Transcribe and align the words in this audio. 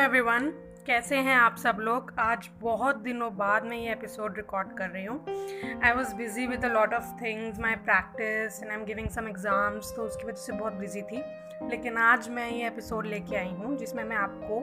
Everyone 0.00 0.48
कैसे 0.86 1.16
हैं 1.16 1.34
आप 1.36 1.56
सब 1.56 1.78
लोग? 1.80 2.12
आज 2.18 2.48
बहुत 2.60 2.96
दिनों 2.96 3.28
बाद 3.36 3.64
मैं 3.64 3.76
ये 3.76 3.92
एपिसोड 3.92 4.36
रिकॉर्ड 4.36 4.68
कर 4.78 4.88
रही 4.90 5.04
हूँ। 5.04 5.80
I 5.84 5.92
was 5.92 6.14
busy 6.16 6.46
with 6.46 6.64
a 6.64 6.68
lot 6.68 6.94
of 6.94 7.10
things 7.22 7.58
my 7.58 7.74
practice 7.88 8.62
and 8.62 8.70
I 8.70 8.76
am 8.76 8.84
giving 8.84 9.08
some 9.08 9.28
exams 9.28 9.92
तो 9.96 10.02
उसकी 10.02 10.26
वजह 10.26 10.42
से 10.42 10.52
बहुत 10.52 10.72
बिज़ी 10.72 11.02
थी। 11.02 11.22
लेकिन 11.70 11.98
आज 11.98 12.28
मैं 12.28 12.50
ये 12.50 12.66
एपिसोड 12.66 13.06
लेके 13.06 13.36
आई 13.36 13.50
हूँ, 13.50 13.76
जिसमें 13.76 14.02
मैं 14.04 14.16
आपको 14.16 14.60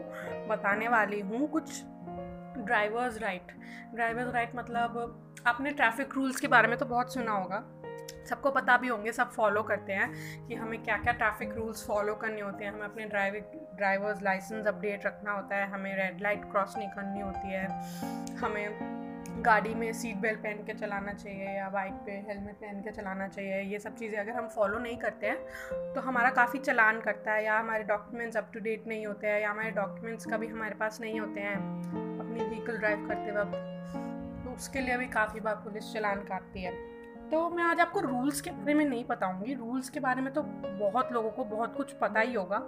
बताने 0.50 0.88
वाली 0.88 1.20
हूँ 1.20 1.48
कुछ 1.48 1.82
ड्राइवर्स 2.58 3.22
राइट 3.22 3.52
ड्राइवर्स 3.96 4.34
राइट 4.34 4.56
मतलब 4.56 5.44
आपने 5.48 5.72
ट्रैफ़िक 5.72 6.14
रूल्स 6.16 6.40
के 6.40 6.48
बारे 6.48 6.68
में 6.68 6.78
तो 6.78 6.86
बहुत 6.86 7.14
सुना 7.14 7.32
होगा। 7.32 7.64
सबको 8.28 8.52
पता 8.52 8.78
भी 8.78 8.88
होंगे, 8.88 9.12
सब 9.12 9.32
फॉलो 9.32 9.64
करते 9.64 9.94
हैं 9.94 10.12
कि 10.48 10.56
हमें 10.56 10.82
क्या 10.84 10.98
क्या 10.98 11.14
ट्रैफ़िक 11.14 11.54
रूल्स 11.56 11.86
फॉलो 11.88 12.16
करने 12.16 12.42
होते 12.42 12.66
हैं। 12.66 12.72
हमें 12.72 12.86
अपने 12.86 13.06
ड्राइविंग 13.08 13.60
ड्राइवर्स 13.78 14.24
लाइसेंस 14.24 14.68
अपडेट 14.68 15.06
रखना 15.06 15.32
होता 15.32 15.56
है, 15.56 15.70
हमें 15.72 15.96
रेड 15.98 16.22
लाइट 16.22 16.52
क्रॉस 16.52 16.78
नहीं 16.78 16.90
करनी 16.90 17.22
होती 17.22 17.54
है। 17.54 17.68
हमें 18.38 18.96
गाड़ी 19.38 19.74
में 19.76 19.92
सीट 19.94 20.16
बेल्ट 20.18 20.40
पहन 20.40 20.64
के 20.66 20.74
चलाना 20.74 21.12
चाहिए 21.14 21.50
या 21.58 21.68
बाइक 21.70 21.94
पे 22.06 22.12
हेलमेट 22.28 22.56
पहन 22.56 22.82
के 22.82 22.92
चलाना 22.92 23.28
चाहिए, 23.28 23.62
ये 23.62 23.80
सब 23.80 23.96
चीज़ें 23.96 24.18
अगर 24.20 24.32
हम 24.32 24.48
फॉलो 24.48 24.80
नहीं 24.80 24.98
करते 24.98 25.28
हैं 25.28 25.94
तो 25.94 26.02
हमारा 26.02 26.30
काफ़ी 26.32 26.60
चलान 26.60 27.02
करता 27.02 27.34
है 27.34 27.44
या 27.46 27.60
हमारे 27.60 27.84
डॉक्यूमेंट्स 27.84 28.38
अप 28.38 28.50
टू 28.54 28.60
डेट 28.60 28.88
नहीं 28.88 29.06
होते 29.06 29.28
हैं 29.28 29.40
या 29.42 29.52
हमारे 29.52 29.72
डॉक्यूमेंट्स 29.72 30.26
कभी 30.26 30.48
हमारे 30.48 30.76
पास 30.76 31.00
नहीं 31.02 31.20
होते 31.20 31.40
हैं 31.40 31.56
अपनी 32.20 32.44
व्हीकल 32.46 32.78
ड्राइव 32.78 33.08
करते 33.08 33.32
वक्त 33.32 34.44
तो 34.44 34.56
उसके 34.56 34.82
लिए 34.82 34.98
भी 34.98 35.08
काफ़ी 35.14 35.40
बार 35.40 35.56
पुलिस 35.64 35.94
चलान 35.94 36.24
काटती 36.24 36.62
है। 36.62 36.72
तो 37.32 37.50
मैं 37.50 37.64
आज 37.64 37.80
आपको 37.80 38.00
रूल्स 38.00 38.42
के 38.42 38.50
बारे 38.50 38.74
में 38.74 38.86
नहीं 38.86 39.06
बताऊँगी। 39.06 39.54
रूल्स 39.54 39.90
के 39.90 40.00
बारे 40.00 40.22
में 40.22 40.34
तो 40.34 40.42
बहुत 40.42 41.12
लोगों 41.12 41.30
को 41.30 41.44
बहुत 41.44 41.76
कुछ 41.76 41.92
पता 41.92 42.20
ही 42.20 42.34
होगा। 42.34 42.62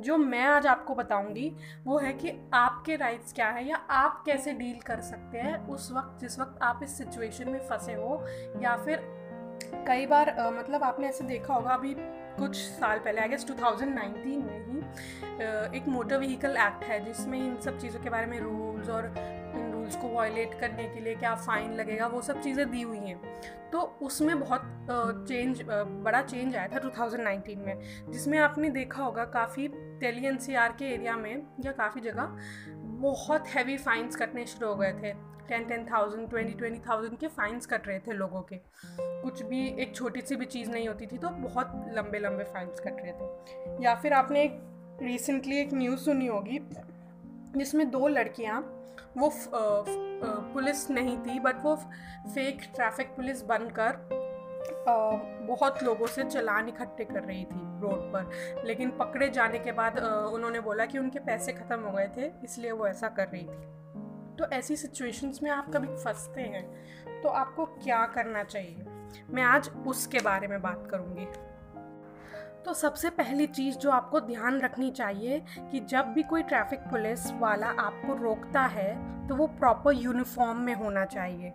जो 0.00 0.16
मैं 0.16 0.44
आज 0.44 0.66
आपको 0.66 0.94
बताऊँगी 0.94 1.56
वो 1.84 1.98
है 1.98 2.12
कि 2.12 2.50
आपके 2.54 2.96
राइट्स 2.96 3.32
क्या 3.32 3.48
है 3.48 3.68
या 3.68 3.76
आप 3.76 4.22
कैसे 4.26 4.52
डील 4.52 4.78
कर 4.80 5.00
सकते 5.00 5.38
हैं 5.38 5.66
उस 5.68 5.92
वक्त 5.92 6.20
जिस 6.20 6.38
वक्त 6.38 6.58
आप 6.62 6.80
इस 6.82 6.98
सिचुएशन 6.98 7.50
में 7.50 7.60
फंसे 7.60 7.94
हो 7.94 8.24
या 8.62 8.76
फिर 8.76 9.00
कई 9.88 10.06
बार 10.06 10.28
आ, 10.28 10.50
मतलब 10.50 10.82
आपने 10.82 11.08
ऐसे 11.08 11.24
देखा 11.24 11.54
होगा 11.54 11.70
अभी 11.70 11.94
कुछ 12.38 12.56
साल 12.56 12.98
पहले 12.98 13.20
आई 13.20 13.28
गेस 13.28 13.46
2019 13.46 14.42
में 14.44 14.66
ही 14.66 14.78
एक 15.78 15.84
मोटर 15.88 16.18
व्हीकल 16.18 16.56
एक्ट 16.56 16.84
है 16.84 17.04
जिसमें 17.04 17.38
इन 17.38 17.56
सब 17.56 17.78
चीज़ों 17.78 18.00
के 18.00 18.10
बारे 18.10 18.26
में 18.26 18.40
रूल्स 18.40 18.88
और 18.88 19.12
रूल्स 19.86 19.96
को 19.96 20.08
वायलेट 20.08 20.54
करने 20.60 20.84
के 20.84 21.00
लिए 21.00 21.14
क्या 21.14 21.34
फ़ाइन 21.36 21.72
लगेगा, 21.74 22.06
वो 22.06 22.20
सब 22.22 22.40
चीज़ें 22.42 22.70
दी 22.70 22.80
हुई 22.82 22.98
हैं। 22.98 23.20
तो 23.70 23.80
उसमें 24.02 24.38
बहुत 24.40 24.62
चेंज 25.28 25.62
बड़ा 26.02 26.22
चेंज 26.22 26.56
आया 26.56 26.68
था 26.68 26.78
2019 26.80 27.56
में, 27.56 27.80
जिसमें 28.10 28.38
आपने 28.38 28.70
देखा 28.70 29.02
होगा 29.02 29.24
काफ़ी 29.34 29.68
दिल्ली 30.00 30.26
एन 30.26 30.38
के 30.78 30.92
एरिया 30.94 31.16
में 31.16 31.46
या 31.64 31.72
काफ़ी 31.72 32.00
जगह 32.00 32.36
बहुत 33.00 33.48
हैवी 33.48 33.76
फाइन्स 33.78 34.16
कटने 34.16 34.44
शुरू 34.46 34.68
हो 34.68 34.74
गए 34.76 34.92
थे। 34.94 35.12
Ten 35.48 35.64
ten 35.64 35.84
thousand 35.86 36.28
twenty 36.30 36.54
twenty 36.54 36.80
thousand 36.88 37.18
के 37.18 37.26
फाइन्स 37.28 37.66
कट 37.66 37.86
रहे 37.88 37.98
थे 37.98 38.12
लोगों 38.14 38.40
के। 38.42 38.56
कुछ 38.98 39.42
भी 39.42 39.66
एक 39.82 39.94
छोटी 39.94 40.20
सी 40.20 40.36
भी 40.36 40.46
चीज़ 40.46 40.70
नहीं 40.70 40.88
होती 40.88 41.06
थी 41.06 41.18
तो 41.18 41.28
बहुत 41.40 41.72
लंबे 41.96 42.18
लंबे 42.18 42.44
फाइन्स 42.44 42.80
कट 42.80 42.96
रहे 43.00 43.12
थे। 43.12 43.84
या 43.84 43.94
फिर 43.94 44.12
आपने 44.12 44.42
एक 44.42 44.58
रिसेंटली 45.02 45.58
एक 45.58 45.72
न्यूज़ 45.74 46.00
सुनी 46.00 46.26
होगी 46.26 46.58
जिसमें 47.56 47.90
दो 47.90 48.08
लड़कियाँ 48.08 48.60
वो 49.16 49.28
फ, 49.28 49.44
फ, 49.44 49.52
पुलिस 50.54 50.90
नहीं 50.90 51.18
थी 51.18 51.38
बट 51.40 51.62
वो 51.62 51.74
फेक 52.34 52.60
ट्रैफ़िक 52.74 53.14
पुलिस 53.16 53.42
बनकर 53.42 53.96
बहुत 55.48 55.82
लोगों 55.82 56.06
से 56.06 56.24
चलान 56.24 56.68
इकट्ठे 56.68 57.04
कर 57.04 57.22
रही 57.22 57.44
थी 57.44 57.60
रोड 57.80 58.12
पर। 58.12 58.62
लेकिन 58.64 58.90
पकड़े 58.90 59.28
जाने 59.28 59.58
के 59.58 59.72
बाद 59.72 59.98
उन्होंने 60.32 60.60
बोला 60.60 60.86
कि 60.86 60.98
उनके 60.98 61.18
पैसे 61.18 61.52
ख़त्म 61.52 61.80
हो 61.80 61.92
गए 61.92 62.08
थे 62.16 62.30
इसलिए 62.44 62.72
वो 62.72 62.86
ऐसा 62.86 63.08
कर 63.08 63.28
रही 63.28 63.42
थी। 63.42 64.36
तो 64.36 64.50
ऐसी 64.52 64.76
सिचुएशंस 64.76 65.40
में 65.42 65.50
आप 65.50 65.72
कभी 65.74 65.96
फंसते 65.96 66.40
हैं 66.40 67.22
तो 67.22 67.28
आपको 67.28 67.64
क्या 67.64 68.04
करना 68.06 68.42
चाहिए? 68.44 68.84
मैं 69.30 69.42
आज 69.42 69.70
उसके 69.86 70.18
बारे 70.20 70.48
में 70.48 70.60
बात 70.62 70.86
करूँगी। 70.90 71.26
तो 72.66 72.72
सबसे 72.74 73.10
पहली 73.10 73.46
चीज़ 73.46 73.76
जो 73.76 73.90
आपको 73.90 74.20
ध्यान 74.20 74.58
रखनी 74.60 74.90
चाहिए 74.90 75.38
कि 75.70 75.80
जब 75.80 76.06
भी 76.06 76.22
कोई 76.22 76.42
ट्रैफ़िक 76.42 76.80
पुलिस 76.80 77.26
वाला 77.32 77.66
आपको 77.66 78.14
रोकता 78.22 78.62
है 78.62 78.88
तो 79.28 79.34
वो 79.34 79.46
प्रॉपर 79.46 79.94
यूनिफॉर्म 79.94 80.58
में 80.58 80.74
होना 80.74 81.04
चाहिए। 81.04 81.52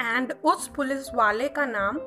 एंड 0.00 0.32
उस 0.44 0.68
पुलिस 0.68 1.14
वाले 1.14 1.48
का 1.48 1.66
नाम 1.66 1.98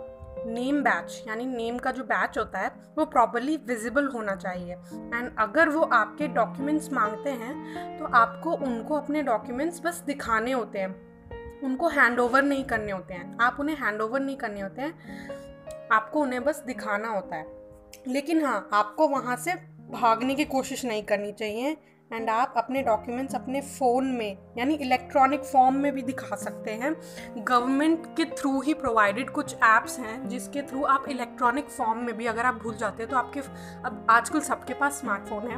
नेम 0.48 0.82
बैच 0.84 1.24
यानी 1.28 1.46
नेम 1.46 1.78
का 1.78 1.92
जो 1.92 2.04
बैच 2.04 2.38
होता 2.38 2.60
है, 2.60 2.72
वो 2.98 3.06
प्रॉपरली 3.06 3.58
विजिबल 3.58 4.08
होना 4.08 4.36
चाहिए। 4.36 4.74
एंड 4.74 5.36
अगर 5.40 5.70
वो 5.70 5.82
आपके 5.84 6.28
डॉक्यूमेंट्स 6.28 6.92
मांगते 6.94 7.30
हैं 7.30 8.00
तो 8.00 8.06
आपको 8.14 8.54
उनको 8.54 8.96
अपने 8.96 9.24
डॉक्यूमेंट्स 9.24 9.82
बस 9.86 10.04
दिखाने 10.08 10.52
होते 10.52 10.80
हैं। 10.80 11.62
उनको 11.64 11.90
हैंड 11.90 12.20
ओवर 12.20 12.42
नहीं 12.42 12.64
करने 12.64 12.92
होते 12.92 13.14
हैं। 13.14 13.38
आप 13.42 13.60
उन्हें 13.60 13.78
हैंड 13.78 14.02
ओवर 14.02 14.20
नहीं 14.20 14.38
करने 14.38 14.62
होते 14.62 14.82
हैं। 14.82 15.88
आपको 15.92 16.22
उन्हें 16.22 16.44
बस 16.44 16.64
दिखाना 16.68 17.10
होता 17.10 17.36
है। 17.36 17.59
लेकिन 18.08 18.46
हाँ 18.46 18.70
आपको 18.74 19.08
वहाँ 19.08 19.36
से 19.36 19.54
भागने 19.92 20.36
की 20.36 20.46
कोशिश 20.46 20.86
नहीं 20.86 21.04
करनी 21.04 21.32
चाहिए 21.32 21.78
एंड 22.12 22.30
आप 22.30 22.54
अपने 22.58 22.82
डॉक्यूमेंट्स 22.84 23.36
अपने 23.36 23.60
फ़ोन 23.62 24.06
में, 24.06 24.38
यानी 24.58 24.76
इलेक्ट्रॉनिक 24.76 25.44
फॉर्म 25.44 25.76
में 25.76 25.92
भी 25.94 26.02
दिखा 26.02 26.36
सकते 26.36 26.72
हैं। 26.72 26.94
गवर्नमेंट 27.38 28.06
के 28.18 28.26
थ्रू 28.32 28.62
ही 28.62 28.74
प्रोवाइडेड 28.74 29.30
कुछ 29.30 29.56
ऐप्स 29.56 30.00
हैं 30.00 30.28
जिसके 30.30 30.62
थ्रू 30.62 30.84
आप 30.84 31.06
इलेक्ट्रॉनिक 31.10 31.70
फॉर्म 31.70 32.00
में 32.00 32.16
भी 32.18 32.26
अगर 32.26 32.46
आप 32.46 32.56
भूल 32.56 32.76
जाते 32.76 33.04
हैं 33.04 33.12
तो 33.12 33.18
आपके 33.18 33.40
अब 33.86 34.06
आजकल 34.10 34.40
सबके 34.40 34.74
पास 34.74 35.00
स्मार्टफ़ोन 35.00 35.48
है 35.48 35.58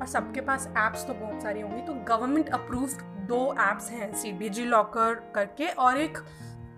और 0.00 0.06
सबके 0.06 0.40
पास 0.40 0.68
ऐप्स 0.78 1.06
तो 1.06 1.14
बहुत 1.14 1.42
सारी 1.42 1.60
होंगी। 1.60 1.82
तो 1.82 1.94
गवर्नमेंट 2.08 2.48
अप्रूव्ड 2.48 3.02
दो 3.28 3.54
ऐप्स 3.60 3.90
हैं 3.90 4.14
सी 4.14 4.32
डिजी 4.32 4.64
लॉकर 4.64 5.14
करके 5.34 5.68
और 5.68 5.96
एक 5.96 6.18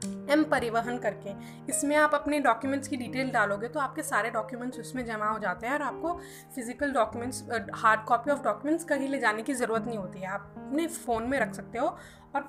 एम 0.05 0.45
परिवहन 0.45 0.99
करके। 0.99 1.35
इसमें 1.69 1.97
आप 1.97 2.15
अपने 2.15 2.39
डॉक्यूमेंट्स 2.41 2.89
की 2.89 2.97
डिटेल 2.97 3.31
डालोगे 3.31 3.69
तो 3.69 3.81
आपके 3.81 4.03
सारे 4.03 4.31
डॉक्यूमेंट्स 4.31 4.79
उसमें 4.81 5.05
जमा 5.07 5.29
हो 5.29 5.39
जाते 5.39 5.67
हैं 5.67 5.75
और 5.75 5.83
आपको 5.83 6.13
physical 6.55 6.93
documents 6.93 7.45
hard 7.75 8.05
copy 8.07 8.31
of 8.31 8.43
documents 8.45 8.85
कहीं 8.85 9.09
ले 9.09 9.19
जाने 9.19 9.43
की 9.43 9.55
ज़रूरत 9.55 9.87
नहीं 9.87 9.99
होती। 9.99 10.21
है 10.21 10.29
आप 10.29 10.55
अपने 10.59 10.87
फ़ोन 10.89 11.29
में 11.29 11.39
रख 11.41 11.55
सकते 11.55 11.79
हो 11.79 11.87
और 12.35 12.43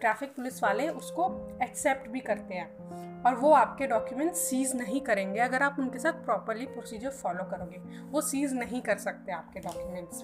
ट्रैफ़िक 0.00 0.34
पुलिस 0.36 0.62
वाले 0.62 0.88
उसको 0.90 1.28
एक्सेप्ट 1.62 2.08
भी 2.10 2.20
करते 2.22 2.54
हैं 2.54 3.22
और 3.24 3.34
वो 3.36 3.52
आपके 3.54 3.86
डॉक्यूमेंट 3.86 4.34
सीज़ 4.34 4.76
नहीं 4.76 5.00
करेंगे। 5.00 5.40
अगर 5.40 5.62
आप 5.62 5.76
उनके 5.78 5.98
साथ 5.98 6.24
प्रॉपरली 6.24 6.66
प्रोसीजर 6.66 7.10
फॉलो 7.12 7.44
करोगे, 7.50 7.78
वो 8.10 8.20
सीज़ 8.22 8.54
नहीं 8.54 8.80
कर 8.82 8.98
सकते 8.98 9.32
आपके 9.32 9.60
डॉक्यूमेंट्स 9.60 10.22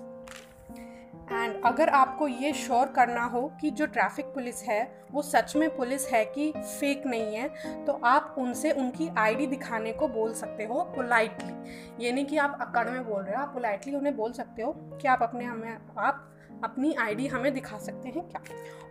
एंड 1.32 1.62
अगर 1.64 1.88
आपको 1.88 2.26
ये 2.28 2.53
श्योर 2.53 2.87
करना 2.87 3.22
हो 3.25 3.41
कि 3.60 3.70
जो 3.70 3.87
ट्रैफ़िक 3.87 4.26
पुलिस 4.26 4.62
है, 4.62 5.06
वो 5.12 5.22
सच 5.22 5.54
में 5.56 5.76
पुलिस 5.76 6.06
है 6.09 6.25
कि 6.25 6.53
फेक 6.56 7.06
नहीं 7.06 7.34
है 7.37 7.84
तो 7.84 7.92
आप 8.04 8.34
उनसे 8.38 8.70
उनकी 8.70 9.09
आईडी 9.19 9.47
दिखाने 9.47 9.92
को 9.92 10.09
बोल 10.09 10.32
सकते 10.34 10.64
हो 10.64 10.82
पोलाइटली 10.97 12.04
ये 12.04 12.12
नहीं 12.12 12.25
कि 12.26 12.37
आप 12.37 12.59
अकड़ 12.60 12.88
में 12.91 13.04
बोल 13.04 13.22
रहे 13.22 13.37
हो, 13.37 13.42
आप 13.42 13.53
पोलाइटली 13.54 13.94
उन्हें 13.94 14.16
बोल 14.16 14.32
सकते 14.32 14.62
हो 14.62 14.72
कि 14.72 15.09
आप 15.09 15.22
अपने 15.22 15.44
हमें, 15.44 15.78
आप 15.98 16.32
अपनी 16.64 16.94
आईडी 16.94 17.26
हमें 17.26 17.53
दिखा 17.54 17.78
सकते 17.78 18.08
हैं 18.08 18.28
क्या? 18.28 18.41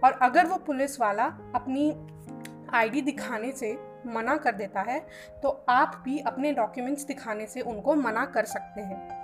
और 0.04 0.20
अगर 0.22 0.46
वो 0.46 0.58
पुलिस 0.58 1.00
वाला 1.00 1.26
अपनी 1.56 1.92
आईडी 2.74 3.02
दिखाने 3.02 3.52
से 3.52 3.78
मना 4.08 4.36
कर 4.38 4.56
देता 4.56 4.82
है 4.82 5.00
तो 5.44 5.50
आप 5.70 6.02
भी 6.06 6.20
अपने 6.20 6.52
डॉक्यूमेंट्स 6.52 7.04
दिखाने 7.04 7.46
से 7.48 7.62
उनको 7.62 7.96
मना 7.96 8.26
कर 8.26 8.46
सकते 8.46 8.82
हैं. 8.82 9.24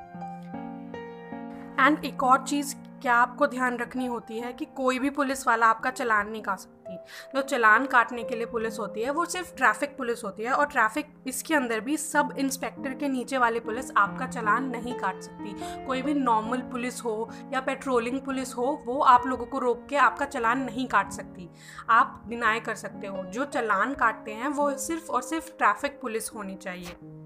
एंड 1.80 2.06
एक 2.06 2.24
और 2.24 2.46
चीज़ 2.46 2.76
क्या 3.02 3.16
आपको 3.16 3.48
ध्यान 3.48 3.78
रखनी 3.78 4.06
होती 4.06 4.40
है 4.40 4.54
कि 4.54 4.66
कोई 4.66 5.00
भी 5.00 5.10
पुलिस 5.10 5.48
वाला 5.48 5.66
आपका 5.66 5.92
चलान 5.92 6.30
नहीं 6.30 6.42
काट 6.42 6.58
सकती? 6.58 6.98
जो 7.36 7.42
चलान 7.42 7.86
काटने 7.86 8.24
के 8.24 8.36
लिए 8.36 8.46
पुलिस 8.46 8.80
होती 8.80 9.02
है, 9.02 9.12
वो 9.12 9.26
सिर्फ़ 9.26 9.56
ट्रैफ़िक 9.56 9.98
पुलिस 9.98 10.24
होती 10.24 10.44
है 10.44 10.52
और 10.52 10.66
ट्रैफ़िक 10.66 11.14
इसके 11.28 11.56
अंदर 11.56 11.80
भी 11.80 11.98
सब 11.98 12.30
इंस्पेक्टर 12.38 12.94
के 12.94 13.08
नीचे 13.08 13.38
वाली 13.38 13.60
पुलिस 13.60 13.92
आपका 13.98 14.28
चलान 14.28 14.70
नहीं 14.70 14.94
काट 14.94 15.22
सकती। 15.22 15.86
कोई 15.86 16.02
भी 16.02 16.14
नॉर्मल 16.14 16.58
पुलिस 16.58 17.04
हो 17.04 17.30
या 17.54 17.62
पेट्रोलिंग 17.62 18.22
पुलिस 18.22 18.54
हो, 18.58 18.84
वो 18.86 19.00
आप 19.00 19.28
लोगों 19.28 19.46
को 19.46 19.60
रोक 19.60 19.88
के 19.90 19.96
आपका 19.96 20.26
चलान 20.26 20.60
नहीं 20.60 20.88
काट 20.88 21.12
सकती। 21.12 21.50
आप 21.90 22.24
डिनाई 22.28 22.60
कर 22.60 22.76
सकते 22.76 23.08
हो। 23.08 23.24
जो 23.24 23.46
चलान 23.46 23.94
काटते 23.94 24.32
हैं, 24.32 24.48
वो 24.48 24.78
सिर्फ़ 24.78 25.12
और 25.12 25.22
सिर्फ़ 25.22 25.58
ट्रैफ़िक 25.58 26.02
पुलिस 26.02 26.30
होनी 26.36 26.56
चाहिए। 26.56 27.21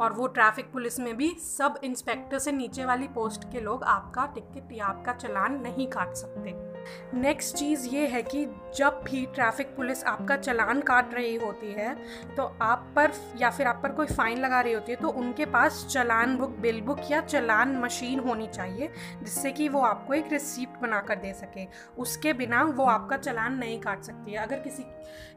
और 0.00 0.12
वो 0.12 0.26
ट्रैफ़िक 0.26 0.72
पुलिस 0.72 1.00
में 1.00 1.16
भी 1.16 1.30
सब 1.34 1.80
इंस्पेक्टर 1.84 2.38
से 2.38 2.52
नीचे 2.52 2.84
वाली 2.84 3.08
पोस्ट 3.08 3.44
के 3.44 3.60
लोग 3.60 3.84
आपका 3.84 4.26
टिकट 4.26 4.72
या 4.72 4.86
आपका 4.86 5.12
चलान 5.12 5.60
नहीं 5.60 5.86
काट 5.86 6.14
सकते। 6.14 6.69
नेक्स्ट 7.14 7.56
चीज़ 7.56 7.86
ये 7.88 8.06
है 8.06 8.22
कि 8.22 8.44
जब 8.76 9.00
भी 9.04 9.24
ट्रैफ़िक 9.34 9.74
पुलिस 9.76 10.04
आपका 10.04 10.36
चलान 10.36 10.80
काट 10.80 11.14
रही 11.14 11.34
होती 11.36 11.72
है 11.72 11.94
तो 12.36 12.42
आप 12.62 12.92
पर 12.96 13.12
या 13.38 13.50
फिर 13.50 13.66
आप 13.66 13.80
पर 13.82 13.92
कोई 13.92 14.06
फ़ाइन 14.06 14.38
लगा 14.38 14.60
रही 14.60 14.72
होती 14.72 14.92
है 14.92 14.98
तो 14.98 15.08
उनके 15.20 15.46
पास 15.48 15.84
चलान 15.90 16.36
बुक 16.36 16.56
बिल 16.60 16.80
बुक 16.80 17.00
या 17.10 17.20
चलान 17.20 17.76
मशीन 17.76 18.18
होनी 18.20 18.46
चाहिए, 18.48 18.90
जिससे 19.22 19.52
कि 19.52 19.68
वो 19.68 19.80
आपको 19.82 20.14
एक 20.14 20.32
रिसिप्ट 20.32 20.80
बना 20.82 21.00
कर 21.00 21.16
दे 21.16 21.32
सके। 21.32 21.66
उसके 21.98 22.32
बिना 22.32 22.62
वो 22.62 22.84
आपका 22.86 23.16
चलान 23.18 23.58
नहीं 23.58 23.80
काट 23.80 24.02
सकती 24.02 24.32
है। 24.32 24.38
अगर 24.38 24.60
किसी 24.60 24.84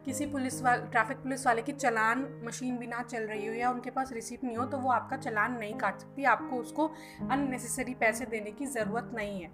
किसी 0.06 0.26
पुलिस 0.26 0.62
वाले 0.62 0.88
ट्रैफ़िक 0.92 1.18
पुलिस 1.18 1.46
वाले 1.48 1.62
की 1.62 1.72
चलान 1.74 2.28
मशीन 2.44 2.78
बिना 2.78 3.02
चल 3.04 3.24
रही 3.24 3.48
हो 3.48 3.54
या 3.54 3.70
उनके 3.72 3.90
पास 3.90 4.12
रिसिप्ट 4.14 4.44
नहीं 4.44 4.58
हो 4.58 4.66
तो 4.66 4.78
वो 4.78 4.92
आपका 4.92 5.18
चलान 5.18 5.58
नहीं 5.60 5.74
काट 5.76 6.00
सकती। 6.00 6.24
आपको 6.26 6.58
उसको 6.58 6.88
अननेसेसरी 7.32 7.94
पैसे 7.96 8.26
देने 8.26 8.52
की 8.52 8.66
ज़रूरत 8.68 9.12
नहीं 9.16 9.42
है। 9.42 9.52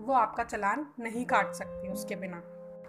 वो 0.00 0.14
आपका 0.14 0.44
चलान 0.44 0.86
नहीं 1.00 1.24
काट 1.24 1.52
सकती 1.54 1.88
उसके 1.88 2.16
बिना। 2.16 2.42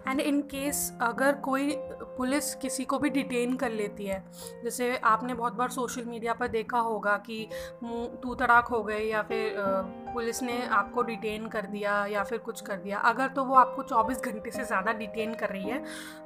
एंड 0.08 0.20
इन 0.20 0.40
केस 0.42 0.78
अगर 1.00 1.34
कोई 1.40 1.74
पुलिस 2.16 2.54
किसी 2.54 2.84
को 2.84 2.98
भी 2.98 3.10
डिटेन 3.10 3.56
कर 3.56 3.70
लेती 3.70 4.06
है, 4.06 4.22
जैसे 4.64 4.96
आपने 4.96 5.34
बहुत 5.34 5.52
बार 5.52 5.70
सोशल 5.70 6.04
मीडिया 6.04 6.32
पर 6.32 6.48
देखा 6.48 6.78
होगा 6.78 7.16
कि 7.26 7.46
मुँह 7.82 8.06
तू 8.22 8.34
तड़ाक 8.34 8.66
हो 8.66 8.82
गए 8.82 9.00
या 9.00 9.22
फिर 9.22 9.54
पुलिस 10.12 10.42
ने 10.42 10.60
आपको 10.68 11.02
डिटेन 11.02 11.46
कर 11.48 11.66
दिया 11.66 12.04
या 12.06 12.22
फिर 12.24 12.38
कुछ 12.40 12.60
कर 12.60 12.76
दिया। 12.78 12.98
अगर 13.00 13.28
तो 13.28 13.44
वो 13.44 13.54
आपको 13.56 13.82
24 13.84 14.20
घंटे 14.22 14.50
से 14.50 14.64
ज़्यादा 14.64 14.92
डिटेन 14.94 15.34
कर 15.34 15.48
रही 15.48 15.70
है 15.70 15.82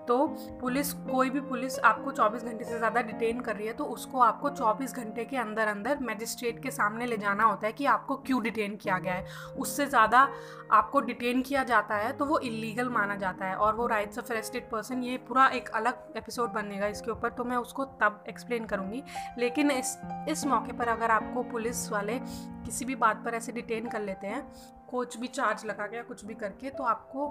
तो 0.09 0.27
पुलिस, 0.61 0.93
कोई 0.93 1.31
भी 1.31 1.41
पुलिस 1.43 1.79
आपको 1.81 2.11
24 2.13 2.43
घंटे 2.43 2.65
से 2.65 2.79
ज़्यादा 2.79 3.01
डिटेन 3.03 3.41
कर 3.41 3.57
रही 3.57 3.67
है 3.67 3.73
तो 3.73 3.85
उसको 3.87 4.21
आपको 4.21 4.51
24 4.51 4.95
घंटे 4.95 5.25
के 5.25 5.37
अंदर 5.37 5.69
अंदर 5.69 5.99
मजिस्ट्रेट 6.03 6.63
के 6.63 6.71
सामने 6.71 7.07
ले 7.07 7.17
जाना 7.17 7.45
होता 7.45 7.67
है 7.67 7.73
कि 7.73 7.87
आपको 7.87 8.17
क्यों 8.19 8.43
डिटेन 8.43 8.77
किया 8.77 8.99
गया 8.99 9.15
है। 9.15 9.55
उससे 9.59 9.87
ज़्यादा 9.87 10.29
आपको 10.73 11.01
डिटेन 11.03 11.43
किया 11.43 11.63
जाता 11.65 11.97
है 11.97 12.13
तो 12.13 12.25
वो 12.25 12.39
इलीगल 12.41 12.89
माना 12.91 13.17
जाता 13.17 13.47
है 13.47 13.55
और 13.57 13.75
वो 13.75 13.87
राइट्स 13.87 14.19
ऑफ़ 14.19 14.33
अरेस्टेड 14.33 14.71
पर्सन 14.71 15.03
ये 15.03 15.17
पूरा 15.29 15.47
एक 15.55 15.69
अलग 15.73 16.13
एपिसोड 16.17 16.53
बनेगा 16.53 16.87
इसके 16.89 17.11
ऊपर 17.11 17.31
तो 17.31 17.45
मैं 17.45 17.57
उसको 17.57 17.85
तब 18.01 18.25
एक्सप्लेन 18.29 18.65
करूँगी। 18.67 19.03
लेकिन 19.39 19.71
इस 19.71 19.97
इस 20.29 20.47
मौके 20.47 20.73
पर 20.73 20.89
अगर 20.89 21.11
आपको 21.11 21.43
पुलिस 21.51 21.91
वाले 21.93 22.19
किसी 22.67 22.85
भी 22.85 22.95
बात 22.97 23.23
पर 23.25 23.35
ऐसे 23.35 23.53
डिटेन 23.53 23.76
कर 23.85 24.01
लेते 24.01 24.27
हैं। 24.27 24.43
कुछ 24.87 25.17
भी 25.19 25.27
चार्ज 25.29 25.65
लगा 25.67 25.87
के 25.87 26.03
कुछ 26.03 26.25
भी 26.25 26.35
करके 26.35 26.71
तो 26.71 26.85
आपको 26.85 27.27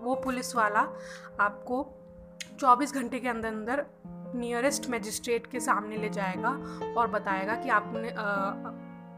वो 0.00 0.14
पुलिस 0.14 0.54
वाला 0.56 0.80
आपको 1.40 1.86
24 2.58 2.94
घंटे 2.94 3.20
के 3.20 3.28
अंदर 3.28 3.48
अंदर 3.48 3.84
नियरेस्ट 4.34 4.88
मजिस्ट्रेट 4.90 5.46
के 5.46 5.60
सामने 5.60 5.96
ले 5.96 6.08
जाएगा 6.10 6.48
और 6.96 7.08
बताएगा 7.10 7.54
कि 7.54 7.68
आपने 7.70 8.12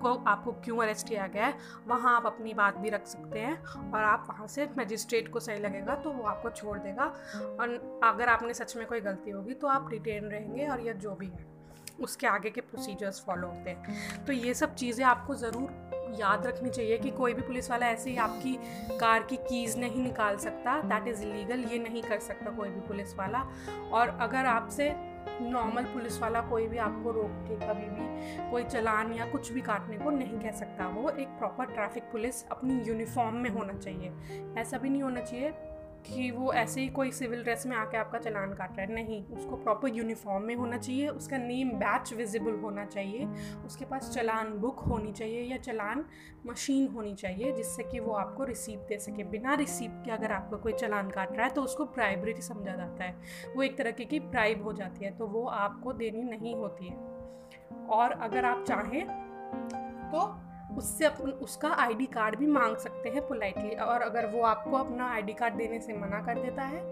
को 0.02 0.12
आपको 0.26 0.52
क्यों 0.64 0.76
अरेस्ट 0.78 1.08
किया 1.08 1.26
गया 1.26 1.46
है। 1.46 1.54
वहाँ 1.86 2.14
आप 2.16 2.26
अपनी 2.26 2.54
बात 2.54 2.76
भी 2.76 2.90
रख 2.90 3.06
सकते 3.06 3.38
हैं 3.38 3.56
और 3.92 4.02
आप 4.02 4.26
वहाँ 4.28 4.46
से 4.46 4.68
मजिस्ट्रेट 4.78 5.28
को 5.32 5.40
सही 5.40 5.58
लगेगा 5.58 5.94
तो 5.94 6.10
वो 6.10 6.24
आपको 6.24 6.50
छोड़ 6.50 6.78
देगा। 6.78 7.04
और 7.60 8.00
अगर 8.04 8.28
आपने 8.28 8.54
सच 8.54 8.76
में 8.76 8.86
कोई 8.86 9.00
गलती 9.00 9.30
होगी 9.30 9.54
तो 9.54 9.66
आप 9.66 9.88
रिटेन 9.92 10.24
रहेंगे 10.24 10.66
और 10.66 10.80
यह 10.80 10.92
जो 10.94 11.14
भी 11.14 11.26
है, 11.26 11.46
उसके 12.00 12.26
आगे 12.26 12.50
के 12.50 12.60
प्रोसीजर्स 12.60 13.22
फॉलो 13.26 13.48
होते 13.48 13.70
हैं। 13.70 14.24
तो 14.26 14.32
ये 14.32 14.54
सब 14.54 14.74
चीज़ें 14.74 15.04
आपको 15.06 15.34
ज़रूर 15.34 15.89
याद 16.18 16.46
रखनी 16.46 16.70
चाहिए 16.70 16.98
कि 16.98 17.10
कोई 17.10 17.34
भी 17.34 17.42
पुलिस 17.42 17.70
वाला 17.70 17.86
ऐसे 17.86 18.10
ही 18.10 18.16
आपकी 18.16 18.58
कार 18.98 19.22
की 19.22 19.36
कीज़ 19.48 19.78
नहीं 19.78 20.02
निकाल 20.02 20.36
सकता। 20.36 20.80
दैट 20.82 21.08
इज़ 21.08 21.22
इलीगल 21.24 21.64
ये 21.64 21.78
नहीं 21.78 22.02
कर 22.02 22.18
सकता 22.18 22.50
कोई 22.50 22.68
भी 22.68 22.80
पुलिस 22.80 23.16
वाला। 23.16 23.46
और 23.92 24.18
अगर 24.20 24.46
आपसे 24.46 24.92
नॉर्मल 25.40 25.84
पुलिस 25.84 26.18
वाला 26.20 26.40
कोई 26.40 26.66
भी 26.66 26.78
आपको 26.78 27.10
रोक 27.10 27.30
के 27.48 27.56
कभी 27.56 27.86
भी 27.86 28.50
कोई 28.50 28.64
चलान 28.64 29.12
या 29.12 29.26
कुछ 29.26 29.50
भी 29.52 29.60
काटने 29.60 29.98
को 29.98 30.10
नहीं 30.10 30.38
कह 30.38 30.50
सकता, 30.50 30.88
वो 30.88 31.10
एक 31.10 31.28
प्रॉपर 31.28 31.64
ट्रैफ़िक 31.64 32.02
पुलिस 32.02 32.44
अपनी 32.48 32.80
यूनिफॉर्म 32.82 33.36
में 33.36 33.50
होना 33.50 33.72
चाहिए। 33.72 34.12
ऐसा 34.60 34.78
भी 34.78 34.88
नहीं 34.88 35.02
होना 35.02 35.20
चाहिए 35.20 35.52
कि 36.06 36.30
वो 36.30 36.52
ऐसे 36.52 36.80
ही 36.80 36.88
कोई 36.88 37.10
सिविल 37.10 37.42
ड्रेस 37.42 37.66
में 37.66 37.76
आके 37.76 37.96
आपका 37.96 38.18
चलान 38.18 38.52
काट 38.54 38.76
रहा 38.76 38.86
है। 38.86 38.92
नहीं, 38.94 39.24
उसको 39.26 39.56
प्रॉपर 39.56 39.88
यूनिफॉर्म 39.88 40.44
में 40.44 40.54
होना 40.54 40.78
चाहिए, 40.78 41.08
उसका 41.08 41.38
नेम 41.38 41.70
बैच 41.70 42.12
विजिबल 42.12 42.54
होना 42.54 42.84
चाहिए, 42.84 43.26
उसके 43.66 43.84
पास 43.84 44.10
चलान 44.10 44.52
बुक 44.52 44.78
होनी 44.78 45.12
चाहिए 45.12 45.42
या 45.42 45.56
चलान 45.56 46.04
मशीन 46.46 46.88
होनी 46.88 47.14
चाहिए, 47.14 47.52
जिससे 47.52 47.82
कि 47.82 48.00
वो 48.00 48.12
आपको 48.12 48.44
रिसीप्ट 48.44 48.88
दे 48.88 48.98
सके। 48.98 49.24
बिना 49.24 49.54
रिसीप्ट 49.54 50.04
के 50.04 50.10
अगर 50.10 50.32
आपको 50.32 50.56
कोई 50.56 50.72
चलान 50.72 51.10
काट 51.10 51.32
रहा 51.32 51.46
है 51.46 51.54
तो 51.54 51.62
उसको 51.62 51.84
प्राइबरी 51.84 52.40
समझा 52.42 52.76
जाता 52.76 53.04
है। 53.04 53.14
वो 53.56 53.62
एक 53.62 53.78
तरह 53.78 53.90
की 53.90 54.20
प्राइब 54.20 54.62
हो 54.62 54.72
जाती 54.72 55.04
है 55.04 55.10
तो 55.10 55.26
वो 55.26 55.46
आपको 55.46 55.92
देनी 55.92 56.22
नहीं 56.22 56.54
होती 56.54 56.88
है। 56.88 56.96
और 57.88 58.12
अगर 58.12 58.44
आप 58.44 58.64
चाहें 58.64 59.06
तो 60.10 60.20
उससे 60.78 61.04
अपन, 61.04 61.30
उसका 61.42 61.68
आईडी 61.78 62.06
कार्ड 62.06 62.36
भी 62.36 62.46
मांग 62.46 62.76
सकते 62.76 63.08
हैं 63.08 63.26
पोलाइटली 63.28 63.74
और 63.76 64.02
अगर 64.02 64.26
वो 64.26 64.42
आपको 64.42 64.76
अपना 64.76 65.08
आईडी 65.10 65.32
कार्ड 65.32 65.54
देने 65.54 65.80
से 65.80 65.92
मना 65.92 66.22
कर 66.22 66.42
देता 66.42 66.62
है 66.64 66.82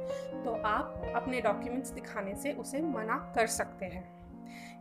तो 0.44 0.54
आप 0.66 1.12
अपने 1.14 1.40
डॉक्यूमेंट्स 1.40 1.90
दिखाने 1.90 2.34
से 2.34 2.52
उसे 2.52 2.82
मना 2.82 3.16
कर 3.36 3.46
सकते 3.46 3.86
हैं। 3.86 4.06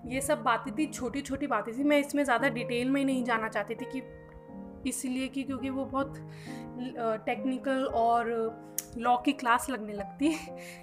ये 0.06 0.22
सब 0.22 0.42
बातें 0.44 0.74
थी 0.76 0.86
छोटी 0.86 1.22
छोटी 1.22 1.48
बातें 1.48 1.78
थी। 1.78 1.84
मैं 1.84 2.00
इसमें 2.00 2.24
ज़्यादा 2.24 2.50
डिटेल 2.50 2.90
में 2.90 3.04
नहीं 3.06 3.24
जाना 3.24 3.48
चाहती 3.50 3.76
थी 3.76 3.86
कि 3.92 4.02
इसलिए 4.90 5.28
कि 5.28 5.44
क्योंकि 5.44 5.70
वो 5.70 5.86
बहुत 5.86 6.14
टेक्निकल 7.26 7.86
और 7.96 8.30
लॉ 8.98 9.16
की 9.18 9.32
क्लास 9.34 9.70
लगने 9.70 9.94
लगती 9.94 10.34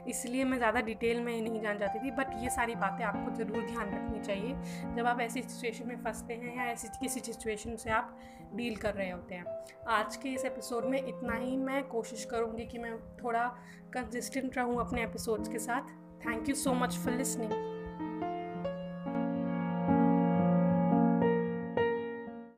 इसलिए 0.08 0.44
मैं 0.44 0.58
ज़्यादा 0.58 0.80
डिटेल 0.80 1.20
में 1.20 1.40
नहीं 1.42 1.60
जान 1.60 1.78
जाती 1.78 1.98
थी, 1.98 2.10
बट 2.10 2.30
ये 2.42 2.50
सारी 2.50 2.74
बातें 2.74 3.04
आपको 3.04 3.34
ज़रूर 3.36 3.66
ध्यान 3.66 3.94
रखनी 3.94 4.20
चाहिए। 4.20 4.94
जब 4.96 5.06
आप 5.06 5.20
ऐसी 5.20 5.42
सिचुएशन 5.42 5.88
में 5.88 5.96
फंसते 6.04 6.34
हैं 6.34 6.56
या 6.56 6.70
ऐसी 6.72 6.88
किसी 7.00 7.20
सिचुएशन 7.22 7.76
से 7.76 7.90
आप 7.90 8.16
डील 8.54 8.76
कर 8.76 8.94
रहे 8.94 9.10
होते 9.10 9.34
हैं। 9.34 9.44
आज 9.90 10.16
के 10.16 10.28
इस 10.28 10.44
एपिसोड 10.44 10.84
में 10.84 10.98
इतना 10.98 11.36
ही। 11.36 11.56
मैं 11.58 11.82
कोशिश 11.88 12.24
करूँगी 12.24 12.66
कि 12.66 12.78
मैं 12.78 12.96
थोड़ा 13.22 13.46
कंसिस्टेंट 13.94 14.58
रहूँ 14.58 14.80
अपने 14.80 15.04
एपिसोड्स 15.04 15.48
के 15.48 15.58
साथ। 15.58 15.94
Thank 16.26 16.48
you 16.48 16.54
so 16.54 16.74
much 16.74 16.96
for 16.96 17.14
listening 17.14 17.73